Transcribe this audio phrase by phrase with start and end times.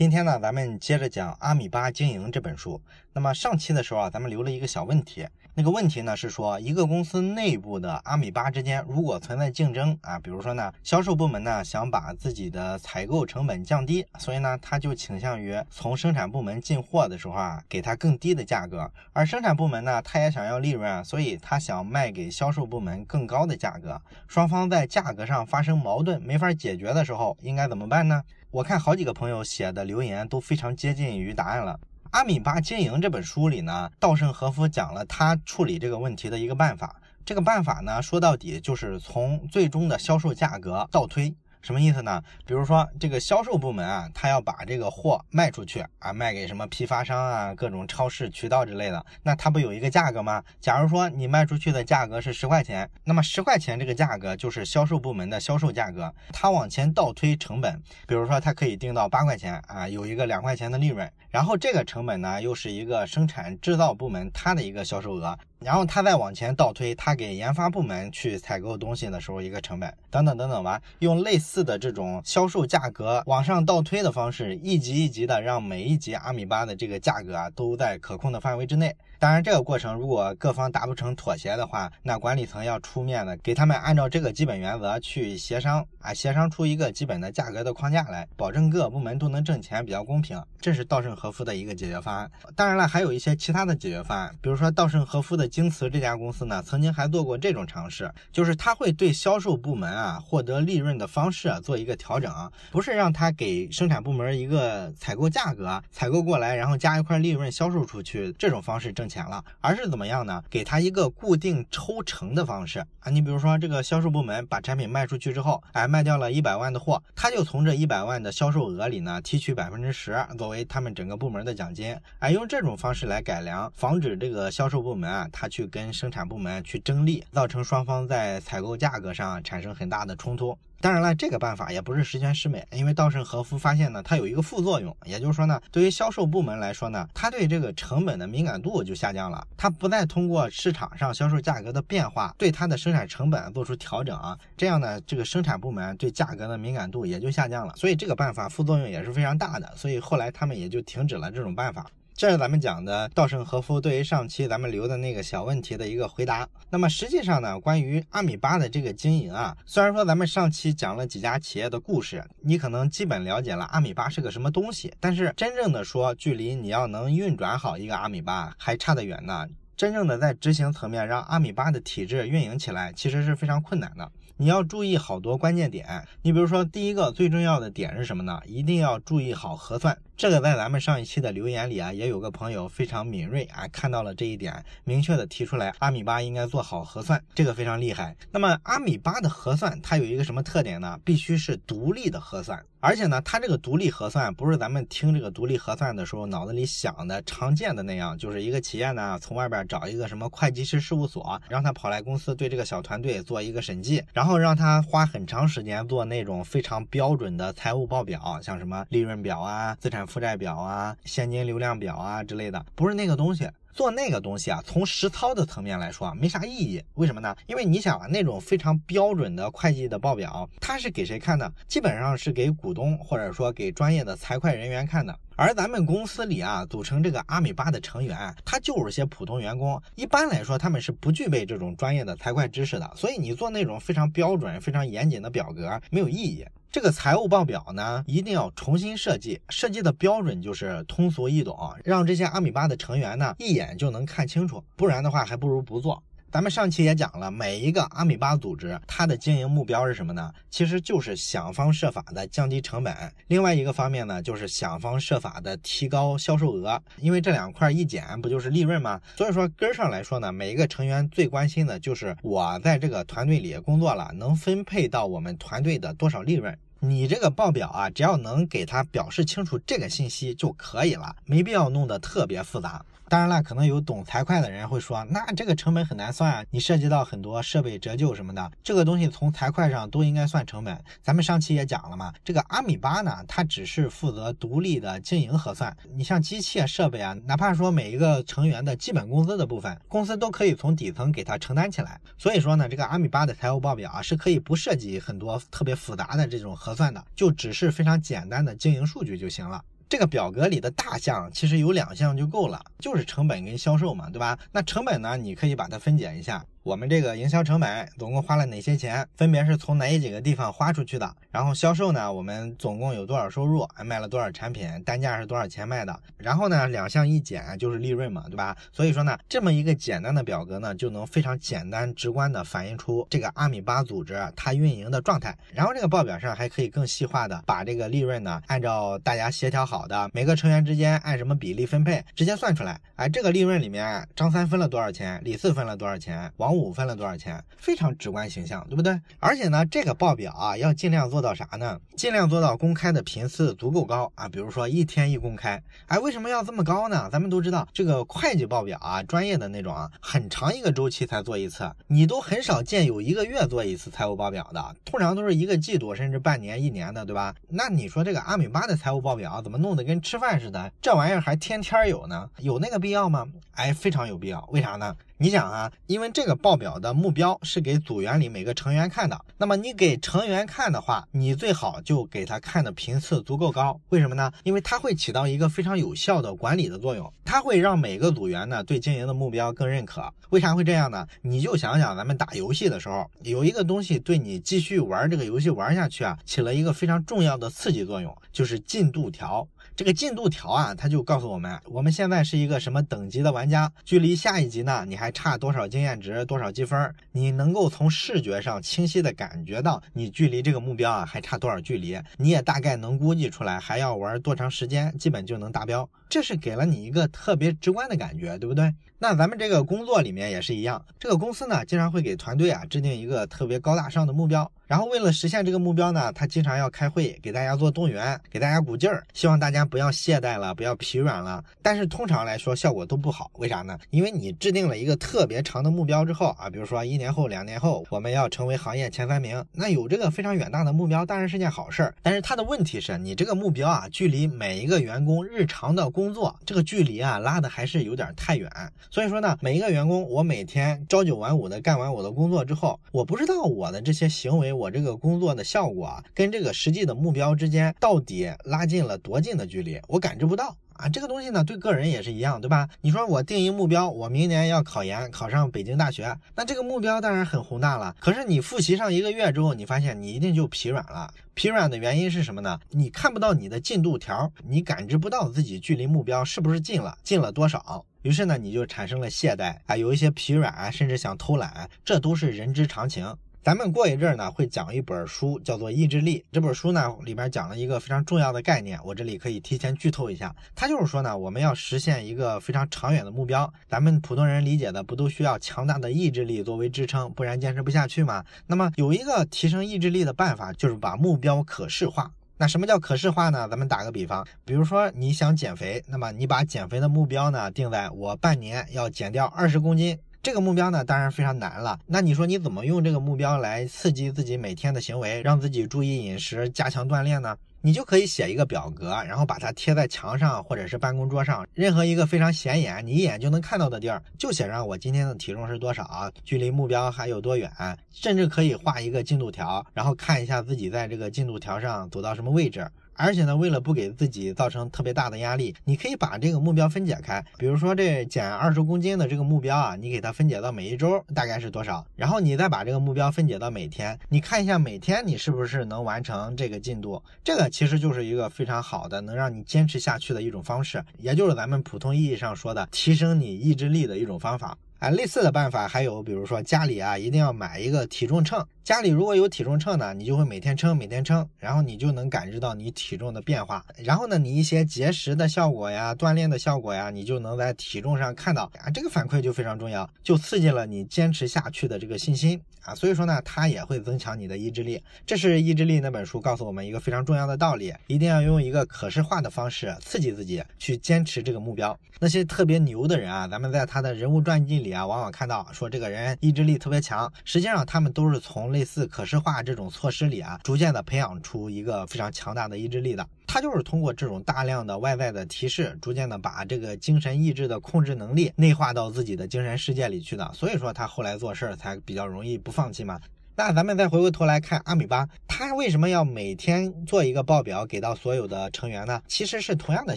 [0.00, 2.80] 今天呢，咱们接着讲《阿米巴经营》这本书。
[3.12, 5.28] 那么上期的时候啊，咱们留了一个小问题。
[5.52, 18.90] 那个问题呢是说，一个公司内部的阿米巴之间如果存在竞争啊，比如说呢，销售部门呢想把自己的采购成本降低，所以呢，他就倾向于从生产部门进货的时候啊，给他更低的价格。
[19.12, 24.00] 而生产部门呢，他也想要利润，所以他想卖给销售部门更高的价格。
[24.26, 28.22] 双方在价格上发生矛盾，没法解决的时候，应该怎么办呢？
[28.52, 31.78] 我看好几个朋友写的留言都非常接近于答案了。
[32.10, 36.96] 阿米巴经营这本书里呢，稻盛和夫讲了他处理这个问题的一个办法。
[37.24, 41.32] 这个办法呢，说到底就是从最终的销售价格倒推。
[41.62, 42.22] 什么意思呢？
[42.46, 50.42] 比如说这个销售部门啊，他要把这个货卖出去啊，卖给什么批发商啊、各种超市渠道之类的，那他不有一个价格吗？
[50.60, 56.12] 假如说你卖出去的价格是十块钱，那么十块钱这个价格就是销售部门的销售价格。
[56.32, 65.38] 他往前倒推成本，比如说他可以定到八块钱啊，有一个两块钱的利润，然后这个成本呢又是一个生产制造部门它的一个销售额。
[65.60, 78.96] 然后他再往前倒推，他给研发部门去采购东西的时候一个成本，等等等等吧，用类似的这种销售价格往上倒推的方式，一级一级的让每一级阿米巴的这个价格啊都在可控的范围之内。
[79.18, 90.42] 当然，这个过程如果各方达不成妥协的话，那管理层要出面的给他们按照这个基本原则去协商啊，协商出一个基本的价格的框架来，保证各部门都能挣钱，比较公平。
[90.58, 92.30] 这是稻盛和夫的一个解决方案。
[92.56, 102.32] 当然了，还有一些其他的解决方案，比如说稻盛和夫的京瓷这家公司呢，曾经还做过这种尝试，就是他会对销售部门啊获得利润的方式啊做一个调整，
[102.70, 109.10] 不是让他给生产部门一个采购价格，采购过来然后加一块利润销售出去这种方式挣。
[109.10, 110.40] 钱了，而是怎么样呢？
[110.48, 113.10] 给他一个固定抽成的方式啊！
[113.10, 130.56] 你比如说，这个销售部门把产品卖出去之后，哎，卖掉了一百万的货，他就从这一百万的销售额里呢提取百分之十作为他们整个部门的奖金，哎，用这种方式来改良，防止这个销售部门啊，他去跟生产部门去争利，造成双方在采购价格上产生很大的冲突。
[130.80, 151.84] 当然了，这个办法也不是十全十美，因为稻盛和夫发现呢，它有一个副作用，也就是说呢，对于销售部门来说呢，他对这个成本的敏感度就下降了，他不再通过市场上销售价格的变化对它的生产成本做出调整啊，这样呢，这个生产部门对价格的敏感度也就下降了，所以这个办法副作用也是非常大的，所以后来他们也就停止了这种办法。
[152.20, 156.46] 这是咱们讲的稻盛和夫对于上期咱们留的那个小问题的一个回答。
[156.68, 169.46] 那么实际上呢，关于阿米巴的这个经营啊，虽然说咱们上期讲了几家企业的故事，你可能基本了解了阿米巴是个什么东西，但是真正的说，距离你要能运转好一个阿米巴还差得远呢。
[169.74, 174.12] 真正的在执行层面让阿米巴的体制运营起来，其实是非常困难的。
[174.36, 175.86] 你要注意好多关键点。
[176.22, 178.40] 你比如说，第一个最重要的点是什么呢？
[178.46, 179.96] 一定要注意好核算。
[180.20, 188.14] 这个在咱们上一期的留言里啊，也有个朋友非常敏锐啊，看到了这一点，明确的提出来，阿米巴应该做好核算，这个非常厉害。
[188.30, 191.00] 那么阿米巴的核算它有一个什么特点呢？
[191.06, 210.06] 必须是独立的核算，而且呢，它这个独立核算不是咱们听这个独立核算的时候脑子里想的常见的那样，就是一个企业呢从外边找一个什么会计师事务所，让他跑来公司对这个小团队做一个审计，然后让他花很长时间做那种非常标准的财务报表，像什么利润表啊、资产。
[210.10, 213.48] 负债表啊，现金流量表啊之类的，不是那个东西。
[213.72, 216.82] 做那个东西啊，从实操的层面来说啊没啥意义。
[216.94, 217.34] 为什么呢？
[217.46, 221.50] 因为你想啊，那种非常标准的会计的报表，它是给谁看的？
[221.68, 225.16] 基本上是给股东或者说给专业的财会人员看的。
[225.40, 228.14] 而咱们公司里啊，组成这个阿米巴的成员，
[228.44, 229.82] 他就是些普通员工。
[229.94, 232.92] 一般来说，他们是不具备这种专业的财会知识的。
[232.94, 236.44] 所以你做那种非常标准、非常严谨的表格没有意义。
[236.70, 246.02] 这个财务报表呢，一定要重新设计，设计的标准就是通俗易懂，让这些阿米巴的成员呢一眼就能看清楚，不然的话还不如不做。
[246.32, 250.32] 咱们上期也讲了，每一个阿米巴组织，它的经营目标是什么呢？
[250.48, 252.94] 其实就是想方设法的降低成本。
[253.26, 256.80] 另外一个方面呢，就是想方设法的提高销售额。
[256.98, 259.00] 因为这两块一减，不就是利润吗？
[259.16, 266.56] 所以说根儿上来说呢，每一个成员最关心的就是我在这个团队里工作了，能分配到我们团队的多少利润。
[266.78, 272.84] 你这个报表啊，只要能给他表示清楚这个信息就可以了，没必要弄得特别复杂。
[273.10, 280.80] 当然了，可能有懂财会的人会说，那这个成本很难算啊，你涉及到很多设备折旧什么的，这个东西从财会上都应该算成本。
[281.02, 285.76] 咱们上期也讲了嘛，这个阿米巴呢，它只是负责独立的经营核算。
[285.92, 292.00] 你像机器设备啊，哪怕说每一个成员的基本工资的部分，公司都可以从底层给他承担起来。
[292.16, 299.60] 所以说呢，这个阿米巴的财务报表啊，是可以不涉及很多特别复杂的这种核算的，就只是非常简单的经营数据就行了。
[299.90, 304.38] 这个表格里的大项其实有两项就够了，就是成本跟销售嘛，对吧？
[304.52, 306.46] 那成本呢，你可以把它分解一下。
[306.62, 309.08] 我们这个营销成本总共花了哪些钱？
[309.16, 311.10] 分别是从哪几个地方花出去的？
[311.30, 312.12] 然后销售呢？
[312.12, 313.66] 我们总共有多少收入？
[313.82, 314.68] 卖了多少产品？
[314.84, 316.00] 单价是多少钱卖的？
[316.18, 318.54] 然后呢，两项一减就是利润嘛，对吧？
[318.72, 325.34] 所以说呢，这么一个简单的表格呢，就能非常简单直观的反映出这个阿米巴组织它运营的状态。
[325.54, 332.78] 然后这个报表上还可以更细化的把这个利润呢，按照大家协调好的每个成员之间按什么比例分配，直接算出来。
[332.96, 335.18] 哎，这个利润里面，张三分了多少钱？
[335.24, 336.30] 李四分了多少钱？
[336.36, 336.49] 王。
[336.52, 337.42] 五分了多少钱？
[337.56, 339.00] 非常直观形象，对不对？
[339.18, 341.80] 而且呢，这个报表啊，要尽量做到啥呢？
[341.96, 345.62] 尽量做到公开的频次足够高啊，比如说一天一公开。
[345.86, 347.08] 哎，为什么要这么高呢？
[347.12, 357.34] 咱们都知道，这个会计报表啊，专业的那种啊，很长一个周期才做一次，你都很少见有一个月做一次财务报表的，通常都是一个季度甚至半年、一年的，对吧？
[357.48, 360.70] 那你说这个阿米巴的财务报表怎么弄得跟吃饭似的？
[360.80, 362.28] 这玩意儿还天天有呢？
[362.38, 363.26] 有那个必要吗？
[363.52, 364.46] 哎，非常有必要。
[364.50, 364.96] 为啥呢？
[365.22, 373.78] 你想啊，因为这个报表的目标是给组员里每个成员看的，那么你给成员看的话，你最好就给他看的频次足够高。
[373.90, 374.32] 为什么呢？
[374.44, 380.10] 因为它会起到一个非常有效的管理的作用，它会让每个组员呢对经营的目标更认可。
[380.30, 381.06] 为啥会这样呢？
[381.20, 389.46] 你就想想咱们打游戏的时候，有一个东西对你继续玩这个游戏玩下去啊，起了一个非常重要的刺激作用，就是进度条。
[389.80, 396.94] 这个进度条啊，它就告诉我们，我们现在是一个什么等级的玩家，距离下一级呢，你还差多少经验值，多少积分？
[397.12, 405.88] 你能够从视觉上清晰的感觉到你距离这个目标啊还差多少距离，你也大概能估计出来还要玩多长时间，基本就能达标。
[406.10, 408.74] 这是给了你一个特别直观的感觉，对不对？
[409.02, 414.52] 那咱们这个工作里面也是一样，这个公司呢经常会给团队啊制定一个特别高大上的目标。
[414.66, 421.42] 然后为了实现这个目标呢，他经常要开会，给大家做动员，给大家鼓劲儿，希望大家不要懈怠了，不要疲软了。
[421.62, 423.76] 但是通常来说效果都不好，为啥呢？
[423.88, 431.94] 因为你制定了一个特别长的目标之后啊，比如说一年后、两年后我们要成为行业前三名，那有这个非常远大的目标当然是件好事儿。
[432.02, 438.48] 但是它的问题是你这个目标啊，距离每一个员工日常的工作这个距离啊拉的还是有点太远。
[438.90, 444.52] 所以说呢，每一个员工我每天朝九晚五的干完我的工作之后，我不知道我的这些行为。
[444.52, 450.88] 我这个工作的效果啊，跟这个实际的目标之间到底拉近了多近的距离，我感知不到啊。
[450.88, 452.68] 这个东西呢，对个人也是一样，对吧？
[452.80, 457.94] 你说我定一目标，我明年要考研，考上北京大学，那这个目标当然很宏大了。
[458.00, 461.14] 可是你复习上一个月之后，你发现你一定就疲软了。
[461.34, 462.58] 疲软的原因是什么呢？
[462.70, 467.86] 你看不到你的进度条，你感知不到自己距离目标是不是近了，近了多少。
[468.02, 473.14] 于是呢，你就产生了懈怠啊，有一些疲软，甚至想偷懒，这都是人之常情。
[473.42, 476.18] 咱们过一阵儿呢，会讲一本书，叫做《意志力》。
[476.30, 480.34] 这本书呢，里边讲了一个非常重要的概念，我这里可以提前剧透一下。
[480.54, 488.24] 它就是说呢，我们要实现一个非常长远的目标，咱们普通人理解的不都需要强大的意志力作为支撑，不然坚持不下去吗？
[488.46, 492.12] 那么有一个提升意志力的办法，就是把目标可视化。
[492.40, 493.46] 那什么叫可视化呢？
[493.50, 499.98] 咱们打个比方，比如说你想减肥，那么你把减肥的目标呢定在我半年要减掉二十公斤。
[500.22, 501.78] 这个目标呢，当然非常难了。
[501.84, 507.36] 那你说你怎么用这个目标来刺激自己每天的行为，让自己注意饮食、加强锻炼呢？
[507.62, 517.50] 你就可以写一个表格，然后把它贴在墙上或者是办公桌上，任何一个非常显眼、你一眼就能看到的地儿，就写上我今天的体重是多少，距离目标还有多远，
[517.92, 522.66] 甚至可以画一个进度条，然后看一下自己在这个进度条上走到什么位置。
[522.94, 527.24] 而且呢，为了不给自己造成特别大的压力，你可以把这个目标分解开。
[527.38, 537.02] 比如说这减二十公斤的这个目标啊，你给它分解到每一周大概是多少，然后你再把这个目标分解到每天，你看一下每天你是不是能完成这个进度。
[537.24, 544.56] 这个其实就是一个非常好的能让你坚持下去的一种方式，也就是咱们普通意义上说的提升你意志力的一种方法。
[544.80, 548.42] 啊，类似的办法还有，比如说家里啊，一定要买一个体重秤。
[548.64, 553.62] 家里如果有体重秤呢，你就会每天称，每天称，然后你就能感知到你体重的变化。
[553.76, 562.74] 然后呢，你一些节食的效果呀，锻炼的效果呀，你就能在体重上看到啊，这个反馈就非常重要，就刺激了你坚持下去的这个信心啊。
[562.74, 564.82] 所以说呢，它也会增强你的意志力。
[565.04, 571.78] 这是《意志力》那本书告诉我们一个非常重要的道理，一定要用一个可视化的方式刺激自己去坚持这个目标。
[571.98, 574.69] 那些特别牛的人啊，咱们在他的人物传记里。
[574.72, 583.06] 啊，往往看到说这个人意志力特别强，实际上他们都是从类似可视化这种措施里啊，逐渐的培养出一个非常强大的意志力的。
[583.26, 590.28] 他就是通过这种大量的外在的提示，逐渐的把这个精神意志的控制能力内化到自己的精神世界里去的。
[590.34, 593.00] 所以说他后来做事儿才比较容易不放弃嘛。
[593.36, 599.00] 那咱们再回过头来看阿米巴，它为什么要每天做一个报表给到所有的成员呢？
[599.08, 599.96] 其实是同样的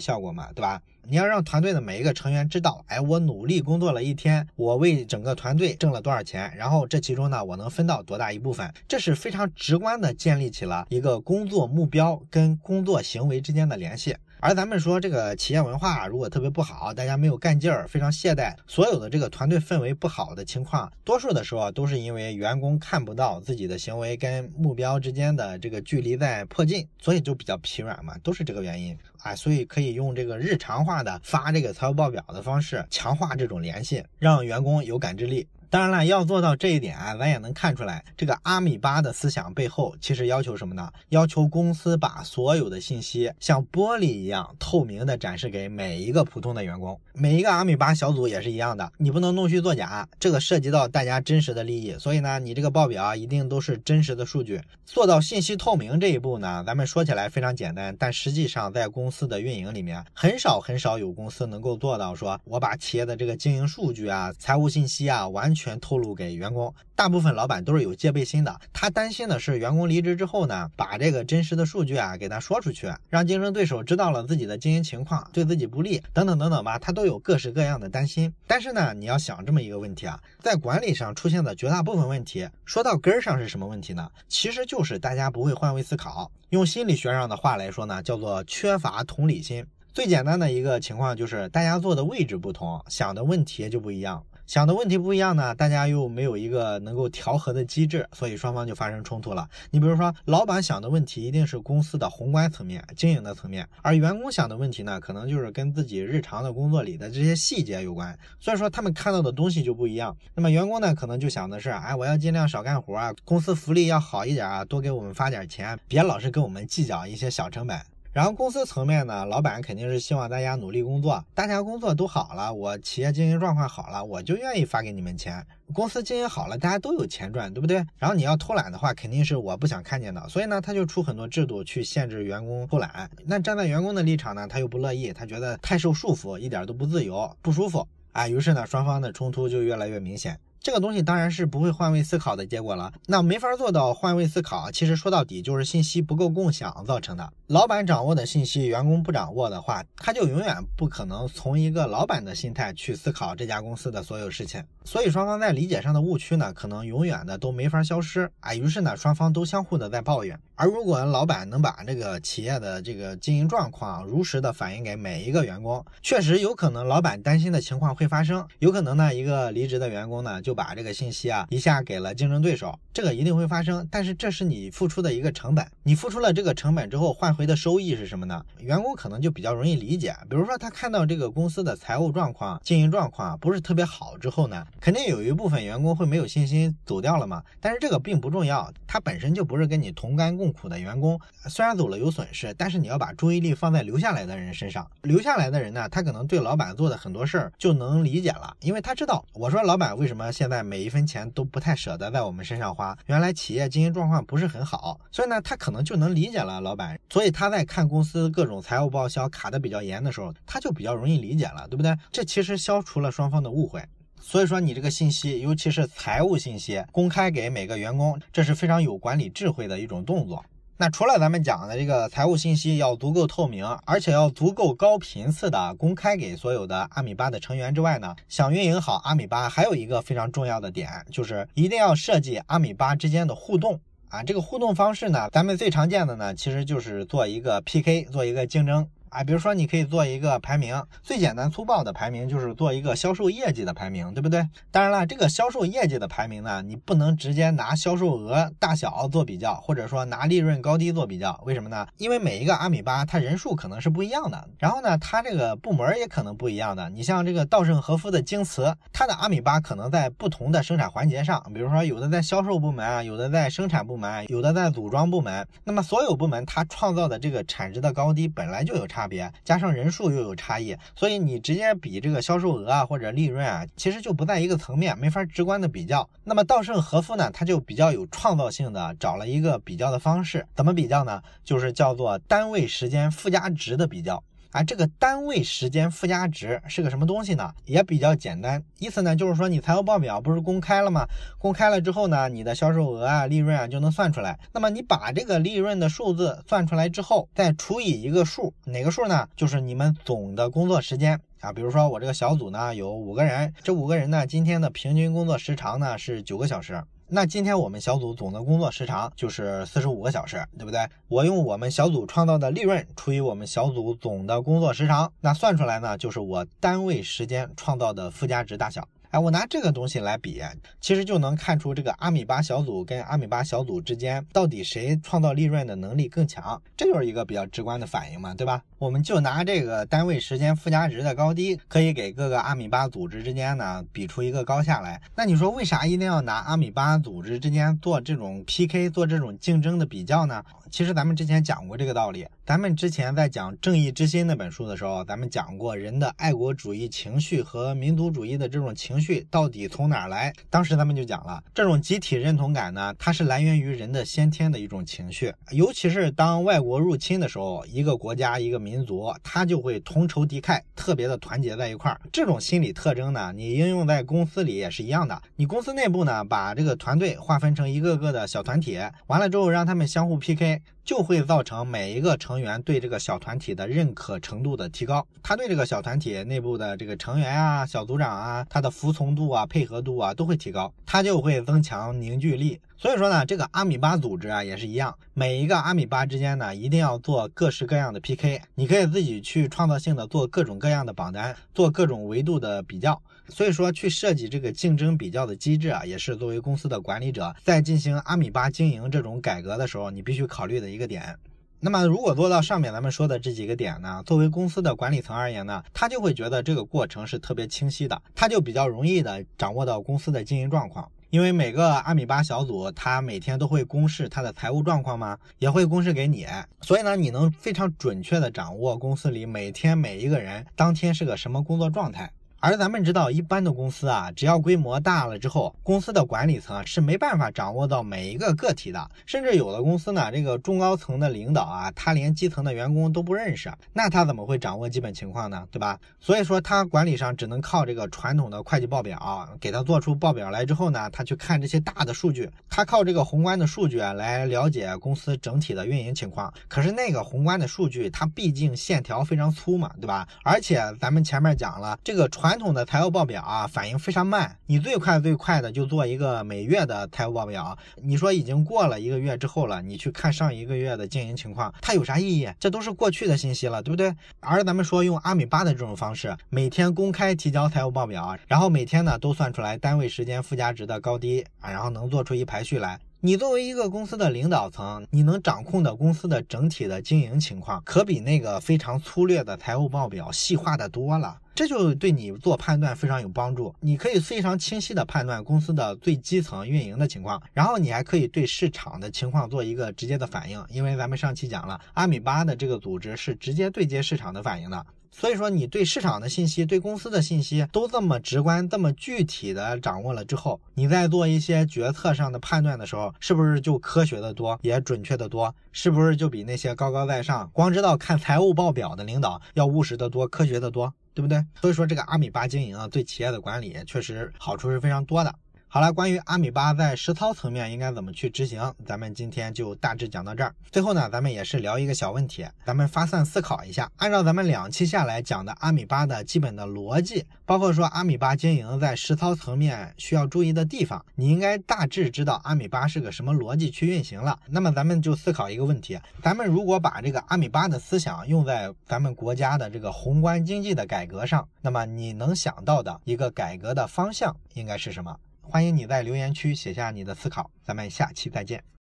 [0.00, 0.80] 效果嘛，对吧？
[1.06, 14.16] 你要让团队的每一个成员知道，哎，我努力工作了一天，我为整个团队挣了多少钱，然后这其中呢，我能分到多大一部分，这是非常直观的建立起了一个工作目标跟工作行为之间的联系。
[14.46, 29.34] 而咱们说这个企业文化如果特别不好，大家没有干劲儿，非常懈怠，所有的这个团队氛围不好的情况，多数的时候都是因为员工看不到自己的行为跟目标之间的这个距离在迫近，所以就比较疲软嘛，都是这个原因啊。
[29.34, 35.48] 所以可以用这个日常化的发这个财务报表的方式，强化这种联系，让员工有感知力。
[35.74, 40.88] 当然了，要做到这一点啊，咱也能看出来，这个阿米巴的思想背后其实要求什么呢？
[41.08, 46.96] 要求公司把所有的信息像玻璃一样透明的展示给每一个普通的员工。
[47.12, 54.62] 每一个阿米巴小组也是一样的，你不能弄虚作假，这个涉及到大家真实的利益，所以呢，你这个报表一定都是真实的数据。
[54.86, 65.63] 做到信息透明这一步呢，咱们说起来非常简单，但实际上在公司的运营里面，很少很少有公司能够做到说，我把企业的这个经营数据啊、财务信息啊完全。
[65.64, 68.60] 全透露给员工，大部分老板都是有戒备心的。
[68.74, 78.30] 他担心的是员工离职之后呢，把这个真实的数据啊给他说出去，让竞争对手知道了自己的经营情况，对自己不利，等等等等吧，他都有各式各样的担心。
[78.46, 84.10] 但是呢，你要想这么一个问题啊，在管理上出现的绝大部分问题，说到根儿上是什么问题呢？
[84.28, 86.30] 其实就是大家不会换位思考。
[86.50, 89.64] 用心理学上的话来说呢，叫做缺乏同理心。
[89.92, 94.24] 最简单的一个情况就是大家坐的位置不同，想的问题就不一样。
[94.46, 99.48] 想的问题不一样呢，大家又没有一个能够调和的机制，所以双方就发生冲突了。
[99.70, 108.16] 你比如说，老板想的问题一定是公司的宏观层面、经营的层面，而员工想的问题呢，可能就是跟自己日常的工作里的这些细节有关。
[108.38, 110.14] 所以说，他们看到的东西就不一样。
[110.34, 117.80] 那么员工呢，可能就想的是，哎，我要尽量少干活啊，公司福利要好一点啊，多给我们发点钱，别老是跟我们计较一些小成本。
[118.14, 125.44] 然后公司层面呢，老板肯定是希望大家努力工作，大家工作都好了，我企业经营状况好了，我就愿意发给你们钱。
[125.72, 127.84] 公司经营好了，大家都有钱赚，对不对？
[127.98, 130.28] 然后你要偷懒的话，肯定是我不想看见的。
[130.28, 133.10] 所以呢，他就出很多制度去限制员工偷懒。
[133.24, 138.28] 那站在员工的立场呢，他又不乐意，他觉得太受束缚，一点都不自由，不舒服啊。
[138.28, 140.38] 于是呢，双方的冲突就越来越明显。
[140.64, 142.90] 这个东西当然是不会换位思考的结果了。
[143.06, 147.30] 那没法做到换位思考，其实说到底就是信息不够共享造成的。
[147.48, 154.64] 老板掌握的信息，员工不掌握的话，他就永远不可能从一个老板的心态去思考这家公司的所有事情。
[154.86, 158.54] 所以双方在理解上的误区呢，可能永远的都没法消失啊。
[158.54, 160.38] 于是呢，双方都相互的在抱怨。
[160.54, 168.46] 而如果老板能把这个企业的这个经营状况如实的反映给每一个员工，确实有可能老板担心的情况会发生。
[168.60, 170.53] 有可能呢，一个离职的员工呢就。
[170.54, 173.86] 把这个信息啊一下给了竞争对手，这个一定会发生。
[173.90, 178.44] 但是这是你付出的一个成本，你付出了这个成本之后换回的收益是什么呢？
[178.58, 180.14] 员工可能就比较容易理解。
[180.30, 187.42] 比如说他看到这个公司的财务状况、经营状况不是特别好之后呢，肯定有一部分员工会没有信心走掉了嘛。
[187.60, 194.88] 但是这个并不重要，他本身就不是跟你同甘共苦的员工，虽然走了有损失，但是你要把注意力放在留下来的人身上。
[195.02, 211.96] 留下来的人呢，他可能对老板做的很多事儿就能理解了，因为他知道我说老板为什么现现在每一分钱都不太舍得在我们身上花，原来企业经营状况不是很好，所以呢，他可能就能理解了老板，所以他在看公司各种财务报销卡的比较严的时候，他就比较容易理解了，对不对？
[212.12, 213.82] 这其实消除了双方的误会。
[214.20, 220.44] 所以说，你这个信息，尤其是财务信息，公开给每个员工，这是非常有管理智慧的一种动作。
[220.76, 234.24] 那除了咱们讲的这个财务信息要足够透明，而且要足够高频次的公开给所有的阿米巴的成员之外呢，想运营好阿米巴，还有一个非常重要的点，就是一定要设计阿米巴之间的互动啊。
[234.24, 238.88] 这个互动方式呢，咱们最常见的呢，其实就是做一个 PK，做一个竞争。
[239.14, 244.44] 啊，比如说你可以做一个排名，最简单粗暴的排名就是做一个销售业绩的排名，对不对？
[244.72, 251.40] 当然了，这个销售业绩的排名呢，你不能直接拿销售额大小做比较，或者说拿利润高低做比较。
[251.44, 251.86] 为什么呢？
[251.96, 256.90] 因为每一个阿米巴它人数可能是不一样的，然后呢，它这个部门也可能不一样的。
[256.90, 265.46] 你像这个稻盛和夫的京瓷，它的阿米巴可能在不同的生产环节上，比如说有的在销售部门啊，有的在生产部门，有的在组装部门。
[265.62, 269.03] 那么所有部门它创造的这个产值的高低本来就有差。
[269.04, 276.08] 差别加上人数又有差异，所以你直接比这个销售额啊或者利润啊，其实就不在一个层面，没法直观的比较。
[276.24, 281.20] 那么稻盛和夫呢，他就比较有创造性的找了一个比较的方式，怎么比较呢？
[281.44, 284.24] 就是叫做单位时间附加值的比较。
[284.54, 287.52] 啊，这个单位时间附加值是个什么东西呢？
[287.64, 291.08] 也比较简单，意思呢就是说你财务报表不是公开了吗？
[291.40, 294.38] 公开了之后呢，你的销售额啊、利润啊就能算出来。
[294.52, 299.28] 那么你把这个利润的数字算出来之后，再除以一个数，哪个数呢？
[299.36, 301.52] 就是你们总的工作时间啊。
[301.52, 306.80] 比如说我这个小组呢有五个人，这五个人呢今天的平均工作时长呢是九个小时。
[307.08, 310.88] 那今天我们小组总的工作时长就是四十五个小时，对不对？
[311.08, 318.88] 我用我们小组创造的利润除以我们小组总的工作时长，那算出来呢，就是我单位时间创造的附加值大小。
[319.14, 320.42] 哎，我拿这个东西来比，
[320.80, 328.60] 其实就能看出这个阿米巴小组跟阿米巴小组之间到底谁创造利润的能力更强，这就是一个比较直观的反应嘛，对吧？
[328.76, 335.00] 我们就拿这个单位时间附加值的高低，可以给各个阿米巴组织之间呢比出一个高下来。
[335.14, 340.44] 那你说为啥一定要拿阿米巴组织之间做这种 PK，做这种竞争的比较呢？
[340.72, 350.30] 其实咱们之前讲过这个道理，咱们之前在讲《正义之心》那本书的时候，咱们讲过人的爱国主义情绪和民族主义的这种情绪到底从哪儿来。
[350.50, 361.98] 当时咱们就讲了，这种集体认同感呢，它是来源于人的先天的一种情绪，尤其是当外国入侵的时候，一个国家一个民族，他就会同仇敌忾，特别的团结在一块儿。
[362.12, 365.18] 这种心理特征呢，你应用在公司里也是一样的。
[365.36, 370.60] 你公司内部呢，把这个团队划分成一个个的小团体，完了之后让他们相互 PK。
[370.84, 382.60] 就会造成每一个成员对这个小团体的认可程度的提高，他对这个小团体内部的这个成员啊、小组长啊，他的服从度啊、配合度啊都会提高，他就会增强凝聚力。
[382.76, 393.00] 所以说呢，这个阿米巴组织啊也是一样，每一个阿米巴之间呢一定要做各式各样的 PK，你可以自己去创造性的做各种各样的榜单，做各种维度的比较。
[393.28, 401.16] 所以说，去设计这个竞争比较的机制啊，也是作为公司的管理者在进行阿米巴经营这种改革的时候，你必须考虑的一个点。
[401.60, 410.86] 那么，如果做到上面咱们说的这几个点呢，作为公司的管理层而言呢，他就会觉得这个过程是特别清晰的，他就比较容易的掌握到公司的经营状况。
[411.08, 415.16] 因为每个阿米巴小组，他每天都会公示他的财务状况吗？
[415.38, 416.26] 也会公示给你，
[416.60, 422.12] 所以呢，你能非常准确的掌握公司里每天每一个人当天是个什么工作状态。
[422.46, 435.48] 而咱们知道，一般的公司啊，只要规模大了之后，公司的管理层是没办法掌握到每一个个体的，甚至有的公司呢，这个中高层的领导啊，他连基层的员工都不认识，那他怎么会掌握基本情况呢？
[435.50, 435.80] 对吧？
[435.98, 446.30] 所以说，他管理上只能靠这个传统的会计报表，给他做出报表来之后呢，他去看这些大的数据，他靠这个宏观的数据啊来了解公司整体的运营情况。
[446.46, 450.06] 可是那个宏观的数据，它毕竟线条非常粗嘛，对吧？
[450.22, 454.36] 而且咱们前面讲了，这个传传统的财务报表啊，反应非常慢。
[454.46, 457.56] 你最快最快的就做一个每月的财务报表。
[457.76, 462.28] 你说已经过了一个月之后了，你去看上一个月的经营情况，它有啥意义？
[462.40, 463.94] 这都是过去的信息了，对不对？
[464.18, 472.80] 而咱们说用阿米巴的这种方式，每天公开提交财务报表，然后每天呢都算出来单位时间附加值的高低啊，然后能做出一排序来。
[473.06, 481.18] 你作为一个公司的领导层，你能掌控的公司的整体的经营情况，可比那个非常粗略的财务报表细化的多了。
[481.34, 483.54] 这就对你做判断非常有帮助。
[483.60, 490.42] 你可以非常清晰的判断公司的最基层运营的情况，然后你还可以对市场的情况做一个直接的反应。
[490.48, 494.64] 因为咱们上期讲了，阿米巴的这个组织是直接对接市场的反应的。
[494.96, 505.34] 所以说，你对市场的信息、对公司的信息都这么直观、这么具体的掌握了之后，你在做一些决策上的判断的时候，是不是就科学的多，也准确的多？
[505.50, 511.24] 是不是就比那些高高在上、光知道看财务报表的领导要务实的多、科学的多，对不对？
[511.40, 515.12] 所以说，这个阿米巴经营啊，对企业的管理确实好处是非常多的。
[515.54, 520.34] 好了，关于阿米巴在实操层面应该怎么去执行，咱们今天就大致讲到这儿。
[520.50, 523.70] 最后呢，咱们也是聊一个小问题，咱们发散思考一下。
[523.76, 534.18] 按照咱们两期下来讲的阿米巴的基本的逻辑，包括说阿米巴经营在实操层面需要注意的地方，你应该大致知道阿米巴是个什么逻辑去运行了。
[534.26, 544.98] 那么咱们就思考一个问题：咱们如果把这个阿米巴的思想用在咱们国家的这个宏观经济的改革上，那么你能想到的一个改革的方向应该是什么？
[545.26, 548.44] 欢迎你在留言区写下你的思考，咱们下期再见。